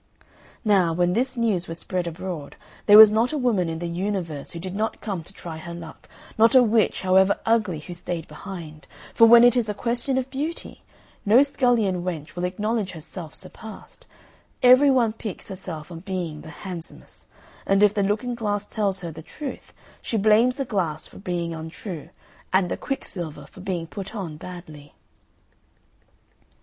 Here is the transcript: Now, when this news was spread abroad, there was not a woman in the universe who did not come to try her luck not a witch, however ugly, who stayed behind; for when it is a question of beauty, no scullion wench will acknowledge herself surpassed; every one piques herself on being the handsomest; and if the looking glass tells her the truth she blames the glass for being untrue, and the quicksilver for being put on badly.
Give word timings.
Now, 0.65 0.93
when 0.93 1.13
this 1.13 1.37
news 1.37 1.67
was 1.67 1.77
spread 1.77 2.07
abroad, 2.07 2.55
there 2.87 2.97
was 2.97 3.11
not 3.11 3.31
a 3.31 3.37
woman 3.37 3.69
in 3.69 3.77
the 3.77 3.85
universe 3.87 4.49
who 4.49 4.59
did 4.59 4.73
not 4.75 4.99
come 4.99 5.21
to 5.23 5.31
try 5.31 5.57
her 5.57 5.75
luck 5.75 6.09
not 6.39 6.55
a 6.55 6.63
witch, 6.63 7.03
however 7.03 7.39
ugly, 7.45 7.77
who 7.81 7.93
stayed 7.93 8.27
behind; 8.27 8.87
for 9.13 9.27
when 9.27 9.43
it 9.43 9.55
is 9.55 9.69
a 9.69 9.75
question 9.75 10.17
of 10.17 10.27
beauty, 10.31 10.81
no 11.23 11.43
scullion 11.43 12.01
wench 12.01 12.35
will 12.35 12.45
acknowledge 12.45 12.93
herself 12.93 13.35
surpassed; 13.35 14.07
every 14.63 14.89
one 14.89 15.13
piques 15.13 15.49
herself 15.49 15.91
on 15.91 15.99
being 15.99 16.41
the 16.41 16.49
handsomest; 16.65 17.27
and 17.67 17.83
if 17.83 17.93
the 17.93 18.01
looking 18.01 18.33
glass 18.33 18.65
tells 18.65 19.01
her 19.01 19.11
the 19.11 19.21
truth 19.21 19.71
she 20.01 20.17
blames 20.17 20.55
the 20.55 20.65
glass 20.65 21.05
for 21.05 21.19
being 21.19 21.53
untrue, 21.53 22.09
and 22.51 22.71
the 22.71 22.75
quicksilver 22.75 23.45
for 23.45 23.61
being 23.61 23.85
put 23.85 24.15
on 24.15 24.35
badly. 24.35 24.95